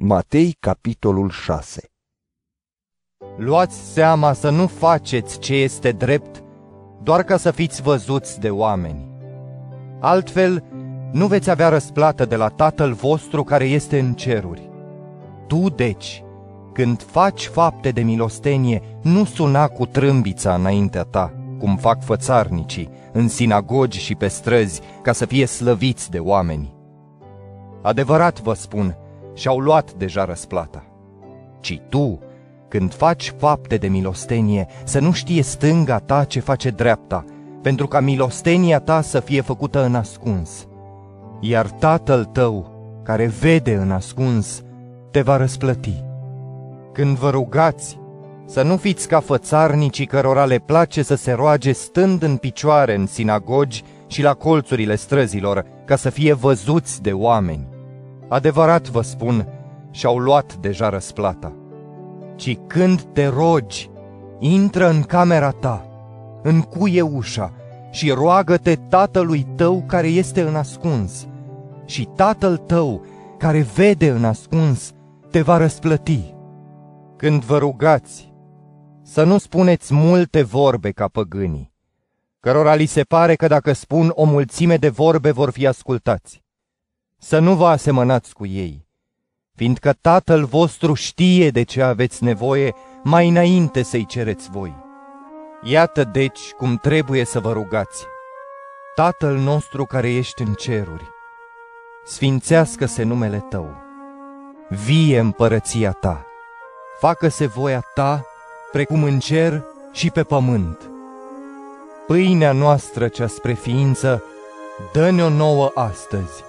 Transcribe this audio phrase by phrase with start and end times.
[0.00, 1.90] Matei, capitolul 6
[3.36, 6.42] Luați seama să nu faceți ce este drept,
[7.02, 9.08] doar ca să fiți văzuți de oameni.
[10.00, 10.64] Altfel,
[11.12, 14.70] nu veți avea răsplată de la Tatăl vostru care este în ceruri.
[15.46, 16.24] Tu, deci,
[16.72, 23.28] când faci fapte de milostenie, nu suna cu trâmbița înaintea ta, cum fac fățarnicii, în
[23.28, 26.74] sinagogi și pe străzi, ca să fie slăviți de oameni.
[27.82, 28.96] Adevărat vă spun,
[29.38, 30.84] și-au luat deja răsplata.
[31.60, 32.18] Ci tu,
[32.68, 37.24] când faci fapte de milostenie, să nu știe stânga ta ce face dreapta,
[37.62, 40.66] pentru ca milostenia ta să fie făcută în ascuns.
[41.40, 44.62] Iar tatăl tău, care vede în ascuns,
[45.10, 46.04] te va răsplăti.
[46.92, 47.98] Când vă rugați,
[48.46, 53.06] să nu fiți ca fățarnicii cărora le place să se roage stând în picioare în
[53.06, 57.77] sinagogi și la colțurile străzilor, ca să fie văzuți de oameni.
[58.28, 59.46] Adevărat vă spun,
[59.90, 61.52] și-au luat deja răsplata.
[62.36, 63.90] Ci când te rogi,
[64.38, 65.86] intră în camera ta,
[66.42, 67.52] încuie ușa
[67.90, 71.26] și roagă-te tatălui tău care este în ascuns.
[71.84, 73.04] Și tatăl tău
[73.38, 74.92] care vede în ascuns
[75.30, 76.34] te va răsplăti.
[77.16, 78.32] Când vă rugați,
[79.02, 81.72] să nu spuneți multe vorbe ca păgânii,
[82.40, 86.42] cărora li se pare că dacă spun o mulțime de vorbe vor fi ascultați
[87.18, 88.86] să nu vă asemănați cu ei,
[89.54, 94.74] fiindcă Tatăl vostru știe de ce aveți nevoie mai înainte să-i cereți voi.
[95.62, 98.06] Iată deci cum trebuie să vă rugați.
[98.94, 101.08] Tatăl nostru care ești în ceruri,
[102.04, 103.74] sfințească-se numele Tău,
[104.68, 106.26] vie împărăția Ta,
[106.98, 108.24] facă-se voia Ta
[108.72, 110.90] precum în cer și pe pământ.
[112.06, 114.22] Pâinea noastră cea spre ființă,
[114.92, 116.46] dă-ne-o nouă astăzi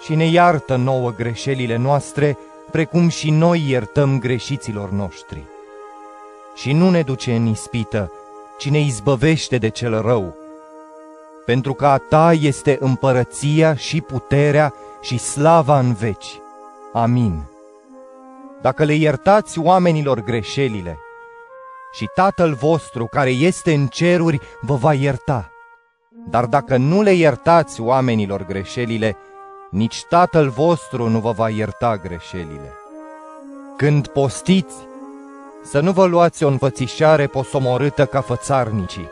[0.00, 2.38] și ne iartă nouă greșelile noastre,
[2.70, 5.42] precum și noi iertăm greșiților noștri.
[6.54, 8.12] Și nu ne duce în ispită,
[8.58, 10.36] ci ne izbăvește de cel rău,
[11.44, 16.40] pentru că a ta este împărăția și puterea și slava în veci.
[16.92, 17.42] Amin.
[18.62, 20.98] Dacă le iertați oamenilor greșelile,
[21.96, 25.50] și Tatăl vostru care este în ceruri vă va ierta.
[26.30, 29.16] Dar dacă nu le iertați oamenilor greșelile,
[29.70, 32.72] nici Tatăl vostru nu vă va ierta greșelile.
[33.76, 34.74] Când postiți,
[35.64, 39.08] să nu vă luați o învățișare posomorâtă ca fățarnicii,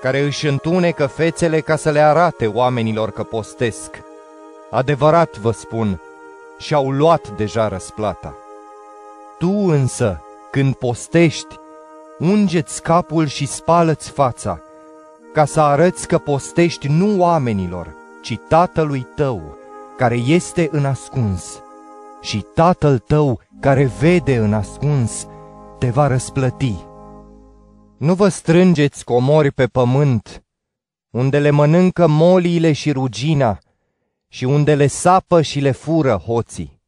[0.00, 4.02] care își întunecă fețele ca să le arate oamenilor că postesc.
[4.70, 6.00] Adevărat vă spun,
[6.58, 8.34] și-au luat deja răsplata.
[9.38, 10.20] Tu însă,
[10.50, 11.56] când postești,
[12.18, 14.60] ungeți capul și spală-ți fața,
[15.32, 19.58] ca să arăți că postești nu oamenilor, ci Tatălui tău,
[19.96, 21.60] care este în ascuns
[22.20, 25.26] și Tatăl tău care vede în ascuns
[25.78, 26.74] te va răsplăti.
[27.98, 30.44] Nu vă strângeți comori pe pământ,
[31.10, 33.58] unde le mănâncă moliile și rugina
[34.28, 36.80] și unde le sapă și le fură hoții,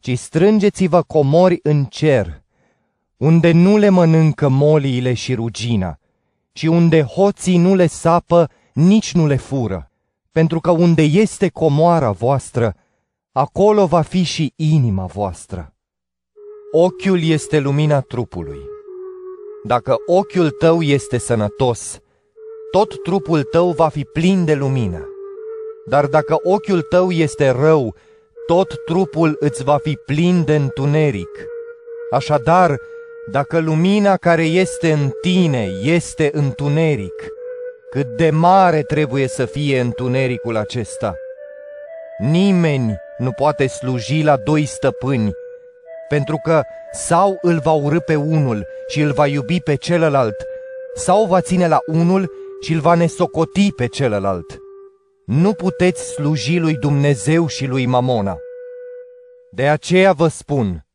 [0.00, 2.42] ci strângeți-vă comori în cer,
[3.16, 5.98] unde nu le mănâncă moliile și rugina,
[6.52, 9.90] și unde hoții nu le sapă, nici nu le fură
[10.36, 12.74] pentru că unde este comoara voastră,
[13.32, 15.74] acolo va fi și inima voastră.
[16.72, 18.58] Ochiul este lumina trupului.
[19.64, 21.98] Dacă ochiul tău este sănătos,
[22.70, 25.08] tot trupul tău va fi plin de lumină.
[25.86, 27.94] Dar dacă ochiul tău este rău,
[28.46, 31.46] tot trupul îți va fi plin de întuneric.
[32.10, 32.78] Așadar,
[33.30, 37.34] dacă lumina care este în tine este întuneric,
[37.90, 41.14] cât de mare trebuie să fie întunericul acesta.
[42.18, 45.32] Nimeni nu poate sluji la doi stăpâni,
[46.08, 50.36] pentru că sau îl va urâ pe unul și îl va iubi pe celălalt,
[50.94, 54.58] sau va ține la unul și îl va nesocoti pe celălalt.
[55.26, 58.36] Nu puteți sluji lui Dumnezeu și lui Mamona.
[59.50, 60.86] De aceea vă spun,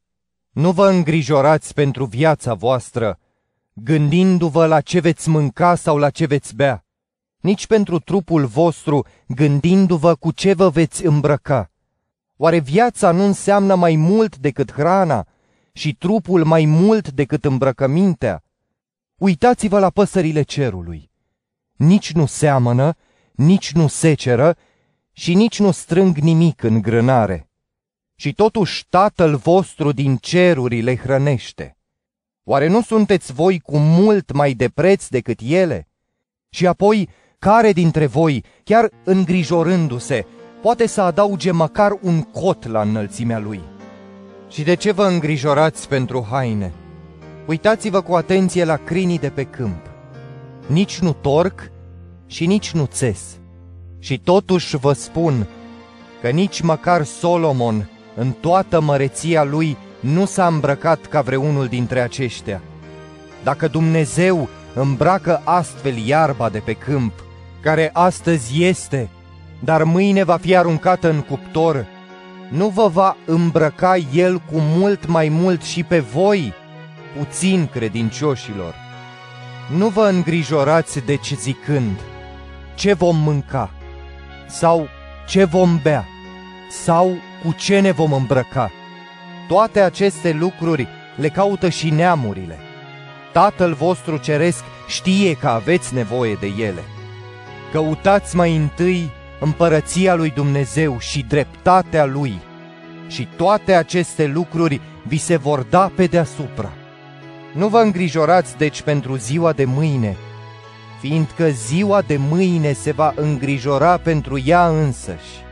[0.51, 3.19] nu vă îngrijorați pentru viața voastră,
[3.83, 6.85] gândindu-vă la ce veți mânca sau la ce veți bea,
[7.41, 11.71] nici pentru trupul vostru, gândindu-vă cu ce vă veți îmbrăca.
[12.37, 15.27] Oare viața nu înseamnă mai mult decât hrana
[15.73, 18.43] și trupul mai mult decât îmbrăcămintea?
[19.15, 21.11] Uitați-vă la păsările cerului.
[21.75, 22.95] Nici nu seamănă,
[23.31, 24.57] nici nu seceră
[25.11, 27.49] și nici nu strâng nimic în grânare.
[28.15, 31.75] Și totuși Tatăl vostru din ceruri le hrănește.
[32.43, 35.87] Oare nu sunteți voi cu mult mai de preț decât ele?
[36.49, 37.09] Și apoi,
[37.39, 40.25] care dintre voi, chiar îngrijorându-se,
[40.61, 43.61] poate să adauge măcar un cot la înălțimea lui?
[44.49, 46.73] Și de ce vă îngrijorați pentru haine?
[47.45, 49.89] Uitați-vă cu atenție la crinii de pe câmp.
[50.67, 51.71] Nici nu torc
[52.25, 53.39] și nici nu țes.
[53.99, 55.47] Și totuși vă spun
[56.21, 62.61] că nici măcar Solomon, în toată măreția lui, nu s-a îmbrăcat ca vreunul dintre aceștia.
[63.43, 67.13] Dacă Dumnezeu îmbracă astfel iarba de pe câmp,
[67.61, 69.09] care astăzi este,
[69.59, 71.85] dar mâine va fi aruncată în cuptor,
[72.49, 76.53] nu vă va îmbrăca El cu mult mai mult și pe voi,
[77.17, 78.75] puțin credincioșilor.
[79.75, 81.99] Nu vă îngrijorați deci zicând,
[82.75, 83.69] ce vom mânca,
[84.47, 84.87] sau
[85.27, 86.05] ce vom bea,
[86.69, 88.71] sau cu ce ne vom îmbrăca.
[89.51, 92.57] Toate aceste lucruri le caută și neamurile.
[93.33, 96.83] Tatăl vostru ceresc știe că aveți nevoie de ele.
[97.71, 99.09] Căutați mai întâi
[99.39, 102.39] împărăția lui Dumnezeu și dreptatea lui
[103.07, 106.71] și toate aceste lucruri vi se vor da pe deasupra.
[107.53, 110.15] Nu vă îngrijorați deci pentru ziua de mâine,
[110.99, 115.43] fiindcă ziua de mâine se va îngrijora pentru ea însăși.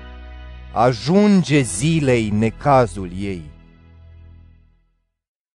[0.71, 3.57] Ajunge zilei necazul ei.